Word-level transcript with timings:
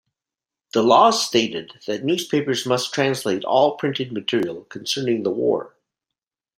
The 0.73 0.81
laws 0.81 1.23
stated 1.23 1.73
that 1.85 2.03
newspapers 2.03 2.65
must 2.65 2.91
translate 2.91 3.45
all 3.45 3.77
printed 3.77 4.11
material 4.11 4.63
concerning 4.63 5.21
the 5.21 5.29
war. 5.29 5.75